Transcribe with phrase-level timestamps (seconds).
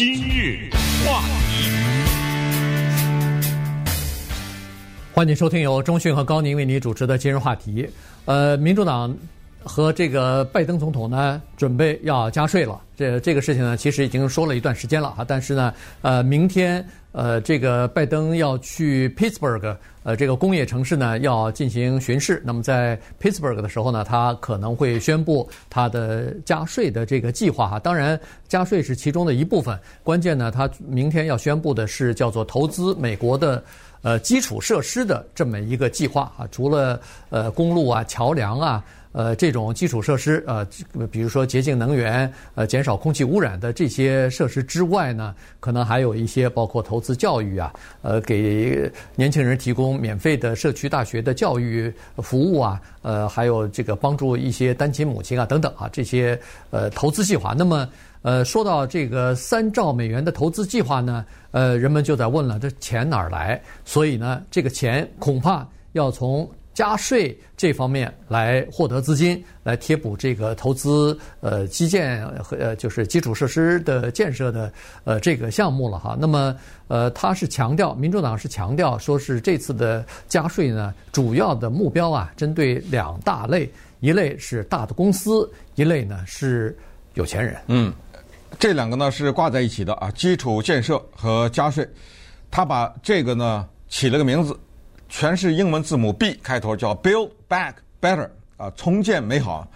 [0.00, 0.70] 今日
[1.04, 1.20] 话
[1.50, 1.68] 题，
[5.12, 7.86] 欢迎收听由中讯和高宁为你主持的今日话题。
[8.24, 9.14] 呃，民主党
[9.62, 12.80] 和这个拜登总统呢，准备要加税了。
[12.96, 15.24] 这这个事情呢，其实已经说了一段时间了哈。
[15.26, 22.42] 但是呢，呃，明天呃，这个拜登要去 Pittsburgh，呃，这个工业城市呢，要进行巡视。
[22.44, 27.78] 那么在 Pittsburgh 的时候呢，他可能会宣布他的加税的这个计划哈。
[27.78, 28.18] 当然，
[28.48, 29.78] 加税是其中的一部分。
[30.02, 33.62] 关键呢，他明天要宣布的是叫做投资美国的
[34.02, 36.46] 呃基础设施的这么一个计划啊。
[36.50, 38.84] 除了呃公路啊、桥梁啊。
[39.12, 40.64] 呃，这种基础设施，呃，
[41.10, 56.38] 比如说洁净能源，呃，减少空气污染的这些设施之外呢，可能还有一些包括投资教育啊，呃，给年轻人提供免费的社区大学的教育服务啊，呃，还有这个帮助一些单亲母亲啊等等啊，这些
[56.70, 57.52] 呃投资计划。
[57.58, 57.88] 那么，
[58.22, 63.60] 呃，说到这个三兆美元的投资计划呢，呃，人们就在问了，这钱哪儿来？
[63.84, 66.48] 所以呢，这个钱恐怕要从。
[66.72, 74.72] 加税这方面来获得资金，来贴补这个投资呃基建和呃就是基础设施的建设的
[75.04, 76.16] 呃这个项目了哈。
[76.18, 76.56] 那么
[76.88, 86.76] 呃他是强调，民主党是强调说是这次的加税呢，主要的目标啊，针对两大类，一类是大的公司，一类呢是
[87.14, 87.56] 有钱人。
[87.66, 87.92] 嗯，
[88.58, 91.86] 这两个呢是挂在一起的啊，基础建设和加税，
[92.50, 94.56] 他把这个呢起了个名字。
[95.10, 99.68] 全是英文字母 B 开头，叫 Build Back Better 啊，重建美好。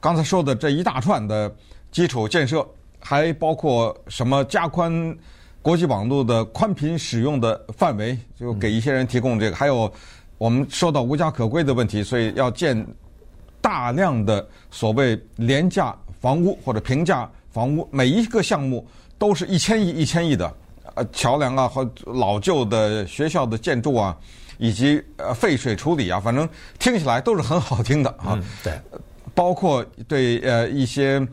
[0.00, 1.54] 刚才说的这一大串的
[1.92, 2.66] 基础建设，
[2.98, 5.16] 还包括什么加宽
[5.62, 9.54] 国际网络的宽频使用的范围，就给一些人提供这个。
[9.54, 9.90] 还有
[10.38, 12.84] 我们说到无家可归的问题，所以要建
[13.60, 18.84] 大量的所谓廉价房屋或者平价房屋，每一个项目
[19.18, 20.52] 都是一千亿、一千亿的。
[20.94, 24.16] 呃，桥梁啊和老旧的学校的建筑啊。
[24.60, 26.46] 以及呃废水处理啊，反正
[26.78, 28.38] 听起来都是很好听的啊。
[28.38, 28.78] 嗯，对，
[29.34, 31.26] 包括对呃一些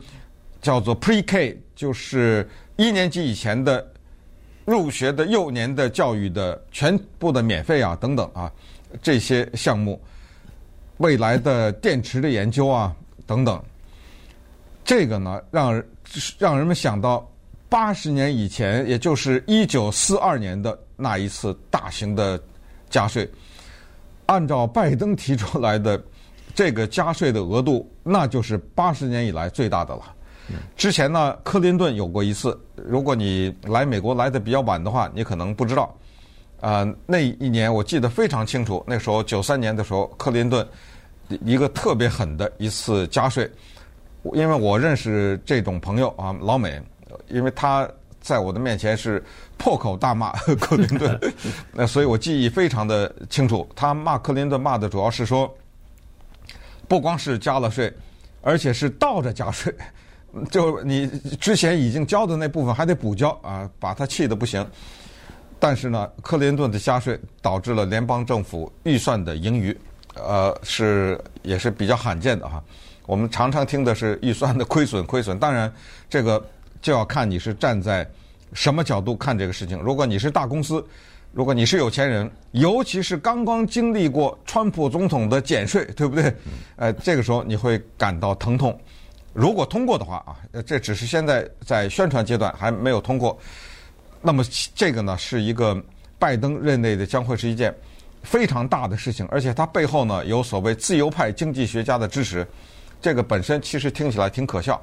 [0.62, 3.86] 叫做 Pre-K，就是一年级以前的
[4.64, 8.50] 入学的幼年的教育的全部的免费啊等等啊
[9.02, 10.00] 这些项目，
[10.96, 12.96] 未来的电池的研究啊
[13.26, 13.62] 等等，
[14.86, 15.84] 这个呢让
[16.38, 17.30] 让人们想到
[17.68, 22.40] 八十年以前，也就是一九四二年的那一次大型的。
[22.90, 23.28] 加税，
[24.26, 26.02] 按照拜登提出来的
[26.54, 30.02] 这个加税的额度，那就是八十年以来最大的了。
[30.76, 32.58] 之前呢，克林顿有过一次。
[32.74, 35.94] 如果你来美国来的比较晚的话，你可能不知道。
[36.60, 40.66] 啊、呃，那一年我记得非常清楚，那时候九三年的时候，克林顿
[41.28, 43.50] 一个特别狠的一次加税，
[44.32, 46.80] 因为我认识这种朋友啊，老美，
[47.28, 47.88] 因为他。
[48.20, 49.24] 在我的面前是
[49.56, 51.18] 破口大骂 克林顿，
[51.72, 53.68] 那所以我记忆非常的清楚。
[53.74, 55.52] 他骂克林顿骂的主要是说，
[56.86, 57.92] 不光是加了税，
[58.42, 59.74] 而且是倒着加税，
[60.50, 61.06] 就你
[61.40, 64.66] 之前已经交的那部分还得补交啊，把他气得不行。
[65.58, 69.76] 但是呢，克林顿的加税导致了联邦政府预算的盈余，
[70.14, 72.62] 呃，是也是比较罕见的哈。
[73.06, 75.38] 我们常常听的是预算的亏损，亏损。
[75.38, 75.72] 当然
[76.10, 76.44] 这个。
[76.80, 78.08] 就要看你是站在
[78.52, 79.78] 什么角度看这个事情。
[79.78, 80.84] 如果你是大公司，
[81.32, 86.32] 如果你是有钱人，尤其是刚刚经历过川普总统的减税，对不对？
[86.76, 88.78] 呃，这个时候你会感到疼痛。
[89.34, 90.34] 如果通过的话啊，
[90.66, 93.38] 这只是现在在宣传阶段还没有通过。
[94.22, 94.42] 那么
[94.74, 95.80] 这个呢，是一个
[96.18, 97.72] 拜登任内的将会是一件
[98.22, 102.44] 非常大的事情，而且它背后呢有所谓自由派经济学家的支持。
[103.00, 104.82] 这个本身其实听起来挺可笑。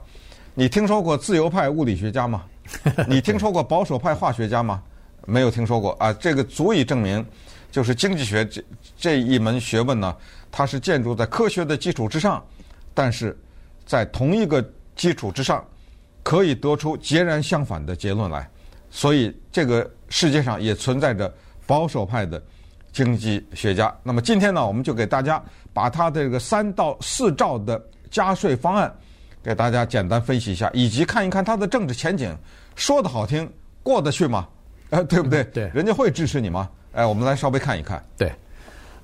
[0.57, 2.45] 你听说过自由派物理学家吗？
[3.09, 4.81] 你听说过保守派化学家吗？
[5.25, 6.13] 没有听说过啊！
[6.13, 7.23] 这个足以证明，
[7.69, 8.63] 就是经济学这
[8.95, 10.15] 这一门学问呢，
[10.49, 12.41] 它是建筑在科学的基础之上，
[12.93, 13.37] 但是
[13.85, 15.61] 在同一个基础之上，
[16.23, 18.49] 可以得出截然相反的结论来。
[18.89, 21.31] 所以这个世界上也存在着
[21.67, 22.41] 保守派的
[22.93, 23.93] 经济学家。
[24.03, 25.43] 那么今天呢，我们就给大家
[25.73, 28.95] 把他的这个三到四兆的加税方案。
[29.45, 32.35] 给大家简单分析一下，以及看一看他的政治前景，
[32.75, 33.47] 说的好听，
[33.83, 34.47] 过得去吗？
[34.89, 35.43] 呃， 对不对？
[35.53, 36.67] 对，人家会支持你吗？
[36.93, 38.03] 哎，我们来稍微看一看。
[38.17, 38.31] 对，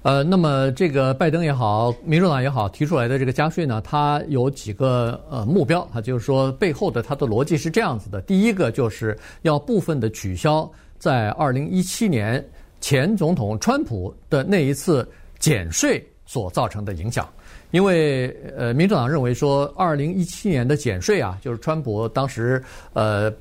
[0.02, 10.68] 呃，那么这个拜登也好，民主党也好，提出来的这个加税呢，它有几个呃目标，它就是说背后的它的逻辑是这样子的：第一个就是要部分的取消
[10.98, 12.44] 在二零一七年
[12.80, 15.08] 前总统川普的那一次
[15.38, 17.30] 减税所造成的影响。
[17.72, 22.62] 因为呃，民主党认为说，二零一七年的减税啊，就是川普当时
[22.94, 23.32] 呃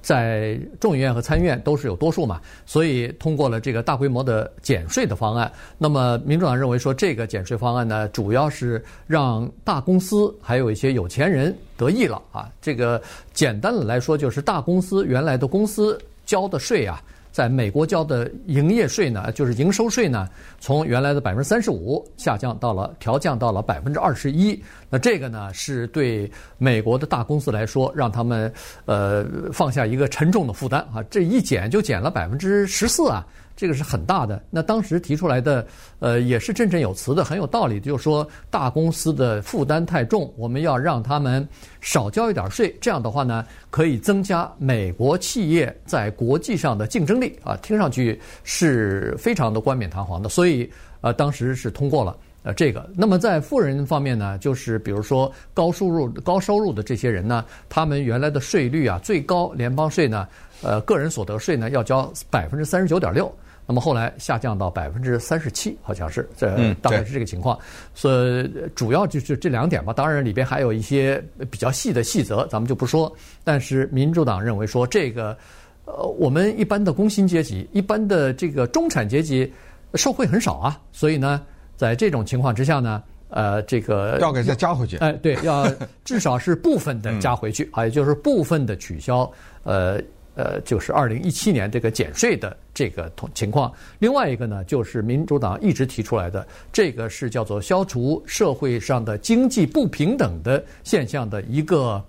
[0.00, 5.52] 在众议院和参议院都是有多数嘛，所以通过了这个大规模的减税的方案。
[5.76, 12.50] 那么民主党认为说，这个减税方案呢，主要是让大公司还有一些有钱人得益了啊。
[12.62, 13.02] 这个
[13.34, 17.02] 简单的来说，就是大公司原来的公司交的税啊。
[17.38, 24.60] 在美国交的营业税呢，就是营收税呢，从原来的百分之三十五下降到了调降到了百分之二十一。
[24.90, 28.52] 那这个呢，是对美国的大公司来说，让他们
[28.86, 31.00] 呃放下一个沉重的负担啊。
[31.08, 33.24] 这一减就减了百分之十四啊。
[33.58, 34.40] 这个是很大的。
[34.50, 35.66] 那当时提出来的，
[35.98, 37.80] 呃，也是振振有词的，很有道理。
[37.80, 41.46] 就是说，大公司的负担太重，我们要让他们
[41.80, 42.72] 少交一点税。
[42.80, 47.56] 这样的话呢，可以增加美国企业在国际上的竞争力啊。
[47.56, 50.28] 听上去是非常的冠冕堂皇的。
[50.28, 50.70] 所以，
[51.00, 52.88] 呃，当时是通过了呃这个。
[52.96, 60.28] 那么在富人方面呢，就是比如说高收入、高收入的这些人呢，他们原来的税率啊，最高联邦税呢，
[60.62, 63.28] 呃，个人所得税呢，要交百分之三十九点六。
[63.70, 67.54] 那么后来下降到百分之三十七，好像是，这大概是这个情况。
[67.58, 67.62] 嗯、
[67.94, 69.92] 所以主要就是这两点吧。
[69.92, 73.14] 当然里边还有一些比较细的细则，咱们就不说。
[73.44, 75.36] 但是民主党认为说，这个
[75.84, 79.52] 呃，我们一般的工薪阶级、一般的这个中产阶级
[79.96, 80.80] 受贿很少啊。
[80.90, 81.42] 所以呢，
[81.76, 84.96] 在这种情况之下呢，呃，这个要给再加回去。
[84.96, 85.70] 哎，对，要
[86.06, 89.30] 至少是部分的加回去，还有、嗯、就是部分的取消，
[89.62, 90.00] 呃。
[90.38, 93.72] 呃，就是二零一七年这个减税的这个同情况。
[93.98, 102.00] 另外一个呢，就是民主党一直提出来的，这个是叫做消除社会上的经济不平等的现象的一个。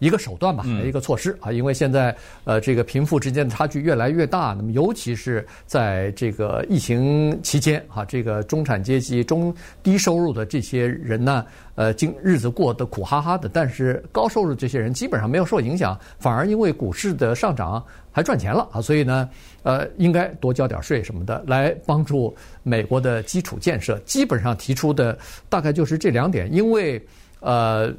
[0.00, 2.14] 一个手段吧，一个措施啊，因为现在
[2.44, 11.46] 呃，这个贫富之间的差距越来越大，那么尤其是在这个疫情期间啊，这个中产阶级、中低收入的这些人呢，
[11.76, 19.28] 呃，经日子过得苦哈哈的，但是高收入这些人基本上没有受影响，反而因为股市的上涨还赚钱了啊，所以呢，
[19.62, 23.98] 呃，应该多交点税什么的，来帮助美国的基础建设。
[24.00, 25.16] 基本上提出的
[25.48, 27.00] 大概就是这两点，因为
[27.40, 27.94] 呃。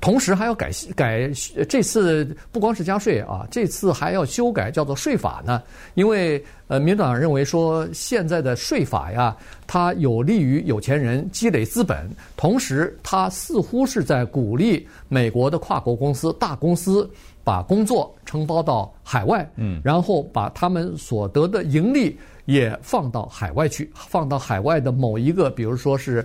[0.00, 1.30] 同时还要改改，
[1.68, 5.62] 这次不光是加税啊，这次还要修改叫做税法呢。
[5.94, 17.08] 因为呃，民主党认为说现在的税法呀，它有利于有钱人积累资本，同时它似乎是在鼓励美国的跨国公司、大公司
[17.42, 26.24] 把工作承包到海外，嗯，然后把他们所得的盈利也放到海外去，放到海外的某一个，比如说是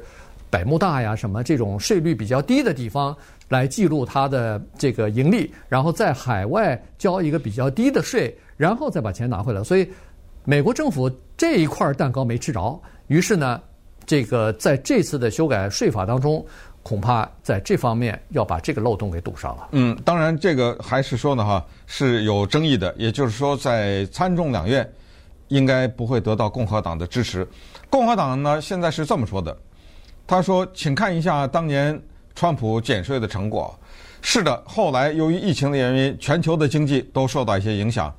[0.50, 3.16] 百慕大呀什么这种税率比较低的地方。
[3.52, 9.62] 来记录它的这个盈利，然后在海外交一个比较低的税，然后再把钱拿回来。
[9.62, 9.86] 所以，
[10.46, 13.62] 美国政府这一块蛋糕没吃着，于是呢，
[14.06, 16.46] 这个在这次的修改税法当中，
[16.82, 19.68] 恐怕在这方面要把这个漏洞给堵上了。
[19.74, 24.90] 嗯，当然这个还是说呢，哈是有争议的，也就是说，在参众两院
[25.50, 27.46] 应该不会得到共和党的支持。
[27.90, 29.58] 共和党呢，现在是这么说的，
[30.26, 32.02] 他说：“请看一下当年。”
[32.36, 33.78] 川普减税的成果，
[34.22, 34.64] 是的。
[34.66, 38.14] 后来由于疫情的原因，全球的经济都受到一些影响。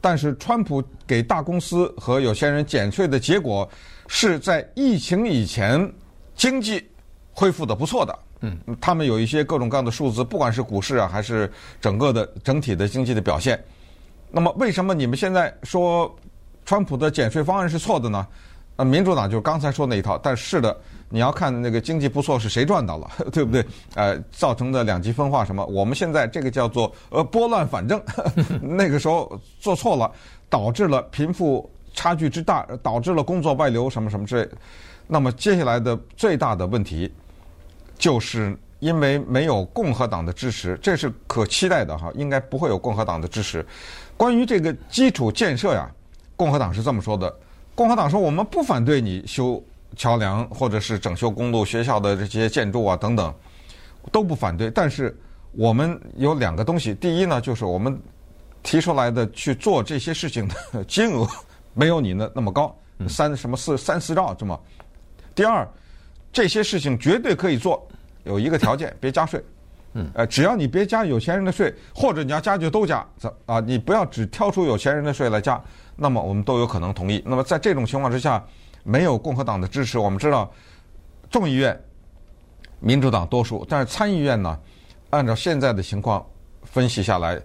[0.00, 3.68] 但是，川普给大公司和有钱人减税的结果，
[4.08, 5.92] 是在疫情以前
[6.34, 6.84] 经济
[7.32, 8.18] 恢复的不错的。
[8.40, 11.48] 嗯，他们有一些各种各样的数字，不管是股市啊，还是
[11.80, 13.62] 整个的整体的经济的表现。
[14.28, 16.12] 那么，为什么你们现在说
[16.64, 18.26] 川普的减税方案是错的呢？
[18.84, 20.76] 民主党就刚才说那一套，但是的。
[21.14, 23.62] 你要看那个经济不错是谁赚到了， 对不对？
[23.96, 25.62] 呃，造成的两极分化什么？
[25.66, 28.02] 我们现在这个叫做呃拨乱反正，
[28.62, 30.10] 那个时候做错了，
[30.48, 34.48] 导致了贫富差距之大，导致了工作外流什么什么之类。
[35.06, 37.12] 那么接下来的最大的问题，
[37.98, 43.62] 就是因为没有共和党的支持，这是可期待的哈，应该不会有共和党的支持。
[44.16, 45.90] 关于这个基础建设呀，
[46.36, 47.36] 共和党是这么说的：
[47.74, 49.62] 共和党说我们不反对你修。
[49.94, 53.30] 桥梁或者是整修公路、学校的这些建筑啊等等，
[54.10, 54.70] 都不反对。
[54.70, 55.14] 但是
[55.52, 58.00] 我们有两个东西，第一呢，就是我们
[58.62, 61.28] 提出来的去做这些事情的金额
[61.74, 62.74] 没有你那那么高，
[63.06, 64.58] 三什么四三四兆这么。
[65.34, 65.68] 第二，
[66.32, 67.86] 这些事情绝对可以做，
[68.24, 69.44] 有一个条件，别加税。
[69.92, 75.62] 嗯，呃，只要你别加有钱人的税，或者你要加就都加，怎啊，你不要只挑出有钱人的税来加，
[75.96, 77.22] 那么我们都有可能同意。
[77.24, 78.44] 那么在这种情况之下。
[78.84, 80.52] 没有共和党的支持，我们知道
[81.30, 81.80] 众议院
[82.80, 84.58] 民主党多数，但是参议院呢，
[85.10, 86.26] 按照现在的情况
[86.64, 87.40] 分析下来，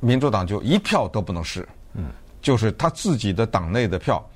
[0.00, 2.06] 民主党就一票都不能失，嗯，
[2.40, 4.26] 就是他自己的党内的票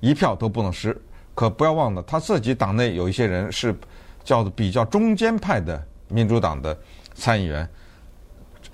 [0.00, 0.94] 一票都不能失。
[1.34, 3.74] 可不要忘了，他自己党内有一些人是
[4.24, 6.78] 叫做比较中间派的民主党的
[7.14, 7.66] 参议员，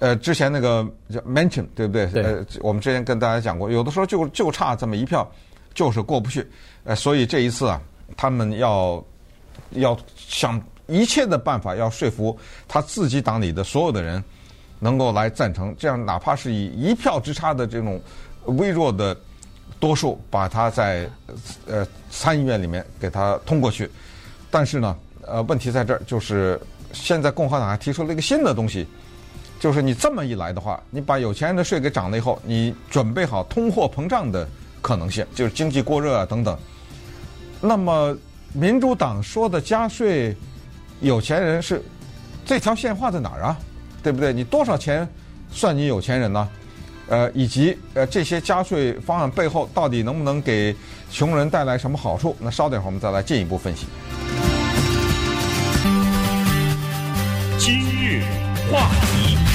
[0.01, 2.07] 呃，之前那个叫 mention 对不对？
[2.07, 2.25] 对。
[2.25, 5.31] 呃，我们之前跟大家讲过，有的时候就就差这么一票，
[5.75, 6.45] 就是过不去。
[6.85, 7.79] 呃，所以这一次啊，
[8.17, 9.05] 他们要
[9.73, 14.25] 要想一切的办法，要说服他自己党里的所有的人，
[14.79, 18.01] 能够来赞成，这样哪怕是以一票之差的这种
[18.47, 19.15] 微弱的
[19.79, 21.07] 多数，把他在
[21.67, 23.91] 呃参议院里面给他通过去。
[24.51, 26.59] 但是呢，呃，问题在这儿，就是
[26.95, 28.89] 现在共和党还提出了一个新的东西。
[29.61, 34.49] 就是你这么一来的话，你把有钱人的税给涨了以后，你准备好通货膨胀的
[34.81, 36.59] 可能性，就是经济过热啊等等。
[37.61, 38.17] 那么
[38.55, 40.35] 民主党说的加税，
[41.01, 41.83] 有钱人是
[42.43, 43.59] 这条线画在哪儿啊？
[44.03, 44.33] 对不对？
[44.33, 45.07] 你多少钱
[45.51, 46.49] 算你有钱人呢？
[47.09, 50.75] 呃，以及呃这些加税方案背后到底能不能给
[51.11, 52.35] 穷人带来什么好处？
[52.41, 53.87] 那稍等会儿我们再来进一步分析。
[57.59, 58.23] 今日
[58.73, 59.50] 话题。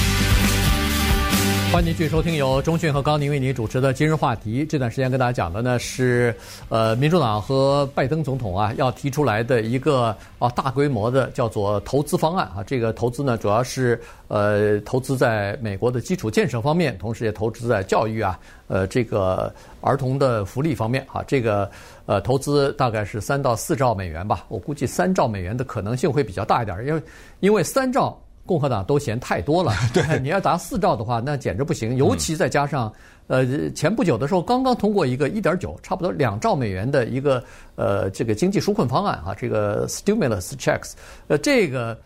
[1.76, 4.64] 欢迎继续收听由中讯和高宁为您主持的今日话题。
[4.64, 6.34] 这段时间跟大家讲的呢是，
[6.70, 12.64] 呃，民主党和拜登总统啊要提出来的一个啊大规模的叫做投资方案啊。
[12.66, 21.22] 这个投资呢主要是呃投资在美国的基础建设方面，同时也投资在教育啊，呃这个儿童的福利方面啊。
[21.26, 21.70] 这个
[22.06, 27.02] 呃投资大概是三到四兆美元吧，我估计三兆美元的可能性会比较大一点，因为
[27.40, 28.18] 因为三兆。
[28.46, 31.96] 共和党都嫌太多了， 对， 你要达四兆的话，那简直不行。
[31.96, 32.90] 尤其再加上，
[33.26, 37.42] 呃，前不久的时候刚刚通过一个一点九，差不多两兆美元的一个
[37.74, 40.92] 呃这个经济纾困方案啊，这个 stimulus checks，
[41.28, 41.98] 呃，这个。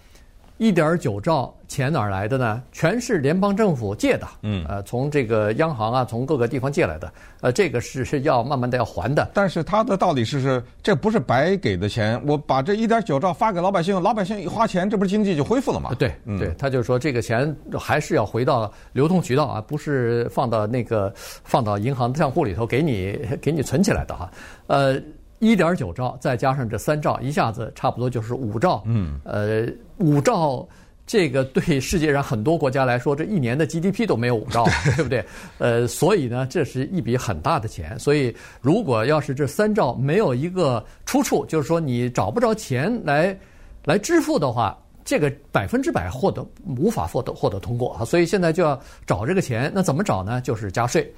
[0.61, 2.63] 一点九兆钱哪儿来的呢？
[2.71, 9.31] 全是联邦政府借的，嗯，呃，从这个央行啊，从各个地方借来的，呃，这个是是要慢慢的要还的。
[9.33, 15.95] 但是他的道理是是，这不是白给的钱，我把这一点九兆发给老百姓，老百姓一花钱，这不是经济就恢复了吗？
[15.99, 24.31] 对，嗯、对，他就说这个钱还是要回到流通渠道啊，不是放到那个放到银行账户里头给你给你存起来的哈，
[24.67, 25.01] 呃。
[25.41, 28.83] 一点九兆，再加上这三兆，一下子差不多就是五兆。
[28.85, 29.67] 嗯，呃，
[29.97, 30.69] 五兆，
[31.07, 35.25] 这个对世界上很多国家来说，这一年的 GDP 都没有五兆，对，对不对？
[35.59, 37.99] 呃，所以呢，这是一笔很大的钱。
[37.99, 43.37] 所以，如果要是这三兆没有一个出处，就是说你找不着钱来
[43.87, 48.05] 来支付的话，这个百分之百获得无法获得获得通过啊。
[48.05, 50.39] 所以现在就要找这个钱，那怎么找呢？
[50.43, 51.11] 就是加税。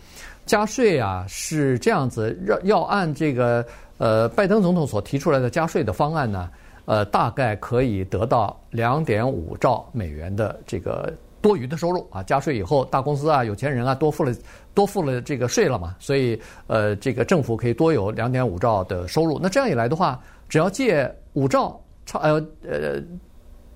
[0.47, 3.67] 加税啊，是这样子，要要按这个。
[3.99, 6.51] 呃，拜登总统所提出来的加税的方案呢，
[6.87, 12.23] 呃，大概可以得到两点五兆美元的这个多余的收入啊。
[12.23, 14.35] 加税以后，大公司啊、有钱人啊多付了
[14.75, 19.39] 多付了这个税了嘛，所以呃，这个政府可以多有两点五兆的收入。
[19.41, 23.01] 那这样一来的话，只要借五兆，差呃呃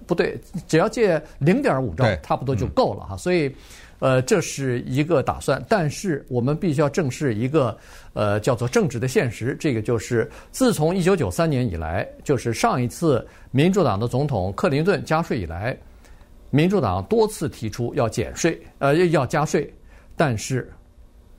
[0.07, 3.17] 不对，只要借零点五兆，差不多就够了哈。
[3.17, 3.55] 所以。
[3.99, 7.76] 呃，这是一个打算，但是我们必须要正视一个
[8.12, 9.57] 呃叫做政治的现实。
[9.59, 15.76] 这个就是自从一九九三年以来，就是上一次民主党的总统克林顿加税以来，
[16.50, 19.73] 民主党多次提出要减税，呃要加税，
[20.15, 20.71] 但是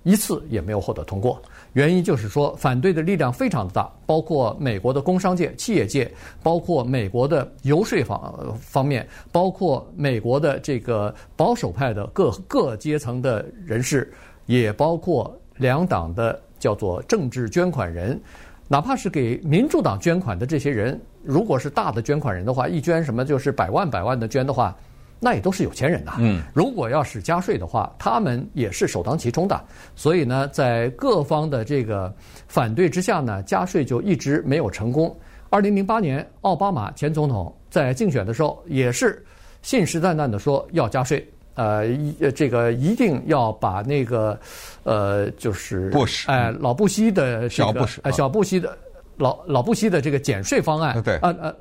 [0.04, 1.42] 一次也没有获得通过。
[1.78, 14.12] 原因就是说，反对的力量非常的大，包括美国的工商界、企业界，包括美国的游说方方面，包括美国的这个保守派的各各阶层的人士，
[14.48, 18.20] 也包括两党的叫做政治捐款人，
[18.68, 24.76] 哪怕是给民主党捐款的这些人，如果是大的捐款人的话，一捐什么就是百万百万的捐的话。
[25.20, 26.16] 那也都是有钱人呐。
[26.20, 29.60] 嗯，如果要是加税的话，他们也是首当其冲的。
[29.96, 32.14] 所以呢，在各方的这个
[32.48, 35.16] 反对之下呢，加税就一直没有成功。
[35.50, 39.26] 二零零八年，奥巴马前总统在竞选的时候也是
[39.62, 44.38] 信誓旦旦的说要加税，呃，一这个一定要把那个
[44.84, 48.78] 呃，就是布什，哎，老布希的小布什，哎，小布希的
[49.16, 51.56] 老老布希的这个减税方案，对，呃呃。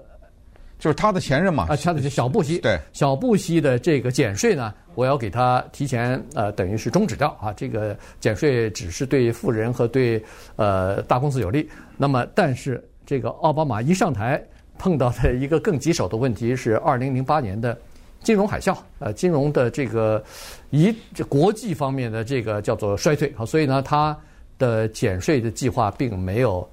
[0.78, 7.50] 就是他的前任嘛，啊，他的小布希，对，小布希的这个减税呢，我要给他提前呃，等于是终止掉啊。
[7.54, 10.22] 这个减税只是对富人和对
[10.56, 11.66] 呃大公司有利。
[11.96, 14.42] 那么，但是这个奥巴马一上台，
[14.76, 17.76] 碰到的一个更棘手的问题是二零零八年的
[18.22, 20.22] 金融海啸，呃，金融的这个
[20.68, 24.14] 一这国际方面的这个叫做衰退啊，所以呢，他
[24.58, 26.68] 的减税的计划并没有。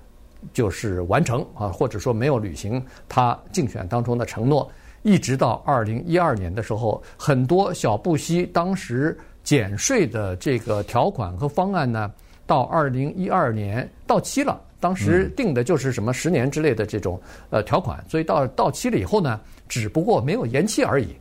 [0.51, 4.69] 就是完成啊，或者说没有履行他竞选当中的承诺，
[5.03, 12.11] 一直到二零一二年的时候，很多小布希当时减税的这个条款和方案呢，
[12.45, 14.59] 到二零一二年到期了。
[14.79, 17.17] 当时定的就是什么十年之类的这种
[17.49, 21.15] 呃条款，所以到到期了以后呢，只不过没有延期而已，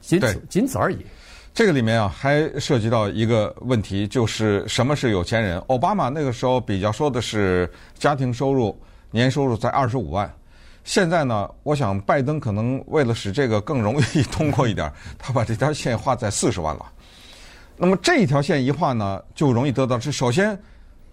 [0.00, 0.98] 仅此仅此而已。
[1.54, 5.56] 这个里面啊，还涉及到一个问题，就是什么是有钱人？
[5.68, 8.76] 奥巴马那个时候比较说的是家庭收入
[9.12, 10.28] 年收入在二十五万。
[10.82, 16.84] 现在呢，我想拜登可能为了使这个更容易通过一点，他把这条线画在四十万了。
[17.76, 20.58] 那么这一条线一画呢，就容易得到是首先，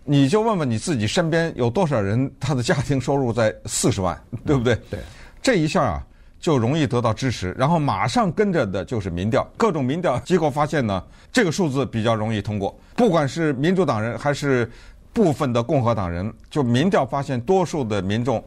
[0.04, 4.76] 你就问问你自己身边有多少人他的家庭收入在四十万，对不对？
[4.90, 5.00] 对，
[5.40, 6.04] 这一下啊。
[6.42, 9.48] 就容易得到支持，然后马上跟着的就是民调。
[9.56, 12.76] 各种民调机构发现呢，这个数字比较容易通过。
[12.96, 14.70] 不管是民主党人还是
[15.14, 18.44] 部分的共和党人，就民调发现，多数的民众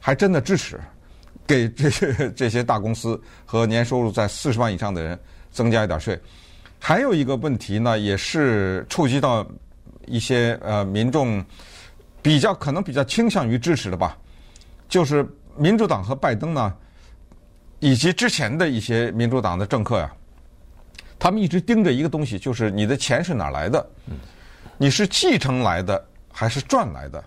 [0.00, 0.80] 还真的支持
[1.46, 5.16] 给这些这些大公司和年收入在四十万以上的人
[5.52, 6.20] 增加一点税。
[6.80, 9.46] 还有一个问题呢，也是触及到
[10.06, 11.44] 一些呃民众
[12.20, 14.18] 比较可能比较倾向于支持的吧，
[14.88, 15.24] 就是
[15.56, 16.74] 民主党和拜登呢。
[17.78, 20.10] 以及之前的一些民主党的政客呀，
[21.18, 23.86] 他们一直盯着一个东西，就是你的钱是哪来的？
[24.78, 27.22] 你是继承来的还是赚来的？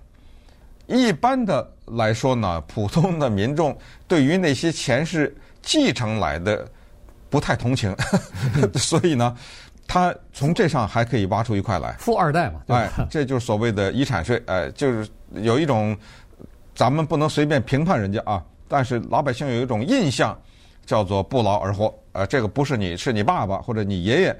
[0.87, 3.77] 一般的来说呢，普通的民众
[4.07, 6.67] 对于那些钱是继承来的
[7.29, 7.95] 不太同情，
[8.73, 9.37] 所以呢，
[9.87, 11.95] 他从这上还可以挖出一块来。
[11.99, 12.91] 富二代嘛，对吧？
[12.97, 14.41] 哎，这就是所谓的遗产税。
[14.47, 15.95] 哎，就是有一种，
[16.73, 18.43] 咱们不能随便评判人家啊。
[18.69, 20.39] 但是老百姓有一种印象，
[20.85, 21.93] 叫做不劳而获。
[22.13, 24.39] 呃，这个不是你，是你爸爸或者你爷爷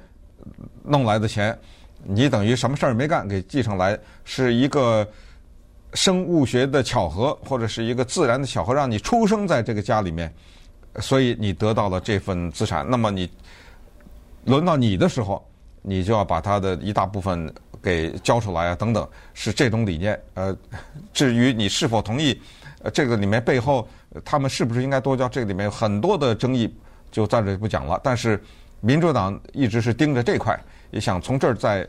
[0.84, 1.58] 弄来的钱，
[2.04, 5.08] 你等于什么事儿没干给继承来，是一个
[5.94, 10.34] 生物学的巧合，或者是一个自然的巧合，让你出生在这个家里面，
[11.00, 12.88] 所以你得到了这份资产。
[12.90, 13.30] 那么你
[14.46, 15.44] 轮到你的时候，
[15.82, 20.20] 你就要把它的一大部分给交出来啊，等等，是这种理念。
[20.34, 20.56] 呃，
[21.14, 22.40] 至于你是否同意，
[22.82, 23.88] 呃，这个里面背后。
[24.26, 25.30] 他们是不是应该多交？
[25.30, 26.76] 这个里面有很多的争议，
[27.12, 28.02] 就在这不讲了。
[28.04, 28.42] 但是
[28.82, 30.60] 民主党一直是盯着这块，
[30.90, 31.88] 也想从这儿再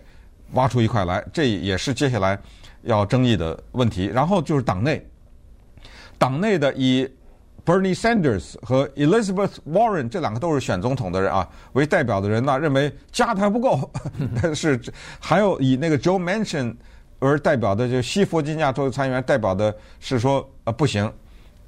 [0.53, 2.39] 挖出一块来，这也是接下来
[2.83, 4.05] 要争议的问题。
[4.05, 5.03] 然后就是党内，
[6.19, 7.09] 党内的以
[7.65, 13.91] Bernie Sanders 和 Elizabeth Warren 这两个都是选总统的人啊为代表的人呢，认为加的还不够，
[14.43, 14.79] 但是
[15.19, 16.75] 还有以那个 Joe Manchin
[17.21, 21.09] 而代表的，就西弗吉尼亚州的参议员代表的是说呃不行。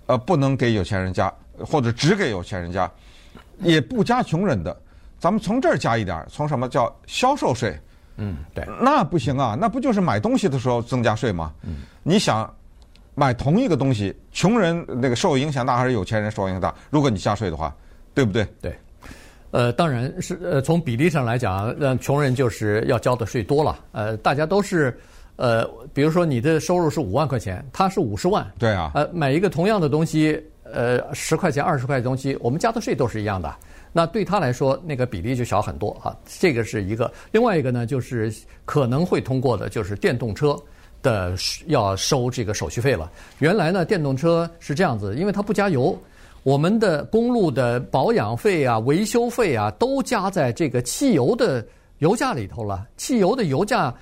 [0.07, 2.91] 呃，不能给有钱人加，或者只给有钱人加，
[3.61, 4.77] 也不加穷人的。
[5.21, 7.79] 咱们从这儿加一点，从什么叫销售税？
[8.17, 11.53] 嗯，对，那不行啊，那不就是买东西的时候增加税吗？
[11.63, 12.53] 嗯，你想
[13.15, 16.75] 买同一个东西，穷人那个受影响大还是有钱人受影响大？
[16.91, 17.73] 如果你加税的话，
[18.13, 18.45] 对不对？
[18.61, 18.77] 对，
[19.53, 23.79] 呃，当然是呃，从比例上来讲，让穷人就是要交的税多了。
[23.93, 24.99] 呃，大家都是。
[25.37, 33.53] 呃，比如说你的收入是五万块钱，他是五十万，对啊，呃，买一个同样的东西，呃，十块钱、二十块的东西，我们加的税都是一样的，
[33.93, 36.15] 那对他来说，那个比例就小很多啊。
[36.27, 38.33] 这个是一个，另外一个呢，就是
[38.67, 40.55] 可能会通过的，就是电动车
[41.03, 41.35] 的
[41.67, 43.11] 要收这个手续费了。
[43.39, 45.99] 原来呢，电动车是这样子，因为它不加油，
[46.43, 51.67] 我们的公路的保养费啊、维修费啊，都加在这个汽油的
[51.99, 53.93] 油价里头了，汽油的油价。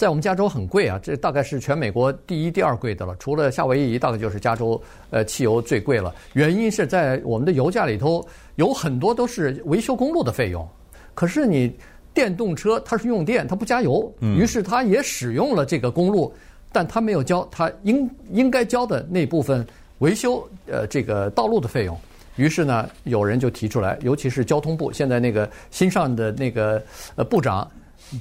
[0.00, 3.14] 在我们加州很贵啊，这大概是全美国第一、第二贵的了。
[3.18, 6.14] 除了夏威夷，大概就是加州，呃，汽油最贵了。
[6.32, 10.66] 原因是在我们的油价里头有很多都是维修公路的费用。
[11.12, 11.70] 可是你
[12.14, 16.32] 电动车它是用电，它不加油，于是它也使用了这个公路，
[16.72, 19.66] 但它没有交它应应该交的那部分
[19.98, 21.94] 维修呃这个道路的费用。
[22.36, 26.82] 于是呢，有人就提出来，尤其是交通部现在那个新上的那个
[27.16, 27.70] 呃部长。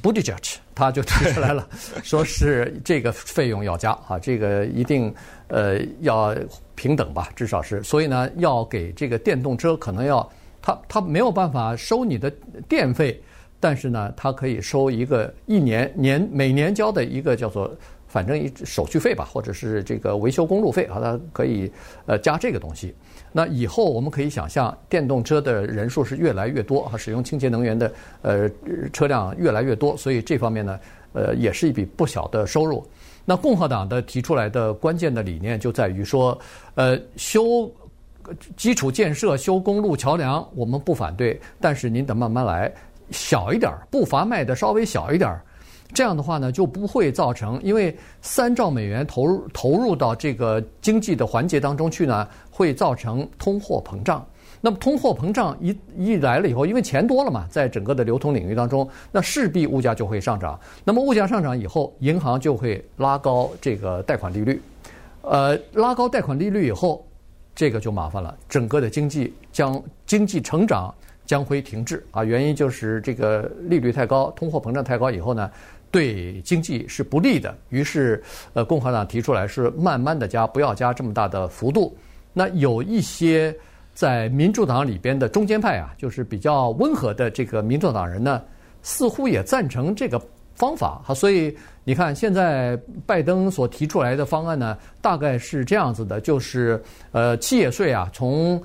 [0.02, 1.68] Buttigieg 他就提出来了，
[2.04, 5.14] 说是这个费用要加啊，这个一定
[5.48, 6.36] 呃要
[6.76, 10.28] 平等吧，至少是，所以呢要给这个电动车可能要
[10.62, 12.32] 他他没有办法收你的
[12.68, 13.22] 电费，
[13.60, 17.76] 但是呢他可以收一个一年年每年交的一个叫做
[18.10, 21.72] 反正一手续费吧，或者是这个维修公路费啊，它可以
[22.08, 22.94] 呃加这个东西。
[23.32, 27.94] 那以后我们可以想象，电动车的人数是越来越多，和使用清洁能源的
[28.24, 28.50] 呃
[28.92, 30.80] 车辆越来越多，所以这方面呢，
[31.14, 32.84] 呃也是一笔不小的收入。
[33.26, 36.36] 那共和党的提出来的关键的理念就在于说，
[36.74, 37.72] 呃修
[38.58, 42.74] 基础建设、修公路桥梁我们不反对，但是您得慢慢来，
[43.12, 45.46] 小一点儿，步伐迈得稍微小一点儿。
[45.94, 54.26] 这样的话呢，就不会造成，因为三兆美元投入投入到这个经济的环节当中去呢，会造成通货膨胀。
[54.62, 60.60] 那么通货膨胀一一来了以后，因为钱多了嘛，在整个的流通领域当中，那势必物价就会上涨。
[60.84, 64.62] 那么物价上涨以后，银行就会拉高这个贷款利率。
[65.22, 67.06] 呃，拉高贷款利率以后，
[67.56, 70.94] 这个就麻烦了，整个的经济将经济成长
[71.26, 72.24] 将会停滞啊。
[72.24, 75.50] 原因就是这个利率太高，通货膨胀太高以后呢，
[75.92, 77.56] 对经济是不利的。
[77.70, 78.24] 于是，
[78.54, 81.98] 呃，共和党提出来是慢慢的加，不要加这么大的幅度。
[82.34, 83.56] 那有一些
[83.94, 88.42] 在民主党里边的中间派啊，就是比较温和的这个民主党人呢，
[88.82, 90.22] 似乎也赞成这个
[90.54, 91.14] 方法哈。
[91.14, 98.62] 所以你看，现在拜登所提出来的方案呢，大概是这样子的，就是呃，企业税啊，从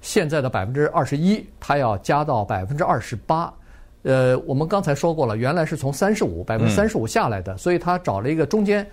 [0.00, 3.52] 现在的百分之二十一，它要加到百分之二十八。
[4.08, 8.84] 呃，我们刚才说过了，原来是从三十五百分之三十五下来的，所以他找了一个中间。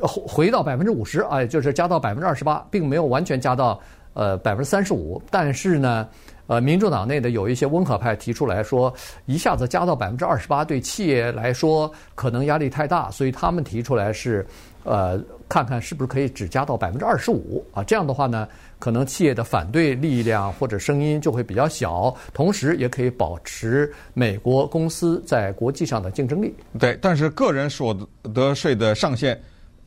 [0.00, 3.80] 回回到百分之五十，哎，就是加到百分之二十八，并没有完全加到
[4.14, 5.22] 呃百分之三十五。
[5.30, 6.08] 但是呢，
[6.48, 8.92] 呃，民主党内的有一些温和派提出来说，
[9.26, 14.44] 一下子加到百分之二十八，对企业来说可能压力太大，所以他们提出来是，
[14.82, 15.16] 呃，
[15.48, 17.84] 看看是不是可以只加到百分之二十五啊？
[17.84, 18.48] 这样的话呢，
[18.84, 26.54] 可能企业的反对力量或者声音就会比较小，同时也可以保持美国公司在国际上的竞争力。
[26.78, 27.96] 对，但是个人所
[28.34, 29.40] 得税的上限。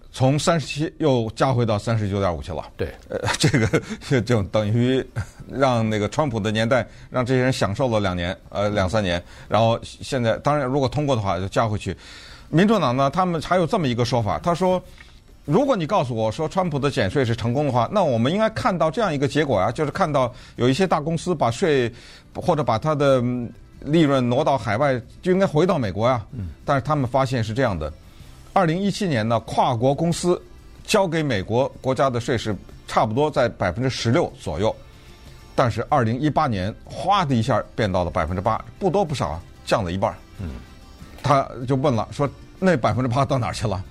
[0.10, 2.63] 从三十七又加回到三十九点五去了。
[2.75, 3.79] 对，呃，这个
[4.10, 5.05] 就就等于
[5.47, 11.95] 让那个川普的年代让这些人享受了两年，呃，两三年，然后现在当然如果通过的话就加回去。
[12.49, 14.81] 民主党呢，他们还有这么一个说法，他说，
[15.47, 21.89] 如果你告诉我说川普的减税是成功的话，那我们应该看到这样一个结果啊，就是看到有一些大公司把税
[22.36, 23.23] 或者把它的
[23.79, 26.21] 利润挪到海外，就应该回到美国呀。
[26.33, 26.49] 嗯。
[26.65, 27.91] 但是他们发现是这样的。
[28.51, 30.41] 二零一七年呢，跨国公司
[30.83, 32.53] 交给美国国家的税是
[32.86, 34.75] 差不多在百分之十六左右，
[35.55, 40.13] 但是二零一八年哗的一下变到了百分之八，不多不少，降了一半。
[40.39, 40.49] 嗯，
[41.23, 42.29] 他就问了，说
[42.60, 43.81] 那百分之八到哪儿去了？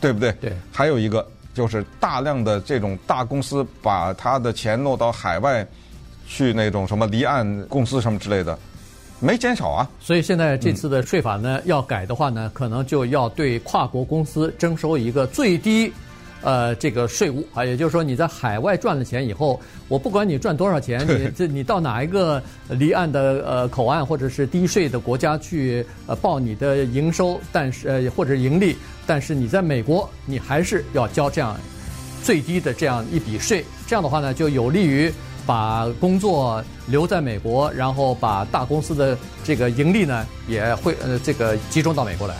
[0.00, 0.32] 对不对？
[0.40, 0.52] 对。
[0.72, 5.66] 还有一个就是大量的这种大公司把他的钱弄到海外
[6.26, 8.58] 去，那种什么离岸公司什么之类的。
[9.20, 15.92] 没减少啊，所以现在这次的税法呢，要改的话呢，可能就要对跨国公司征收一个最低，
[16.42, 28.76] 呃，这个税务啊，也就是说你在海外赚了钱以后，我不管你赚多少钱，你这你到哪一个离岸的呃口岸或者是低税的国家去呃报你的营收，但是呃或者盈利，
[29.06, 31.56] 但是你在美国你还是要交这样
[32.22, 35.12] 最低的这样一笔税，这样的话呢，就有利于。
[35.44, 42.36] 把工作留在美国，然后把大公司的这个盈利呢，也会呃这个集中到美国来。